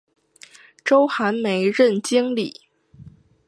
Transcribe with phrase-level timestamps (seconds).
[0.83, 2.61] 周寒梅任经理。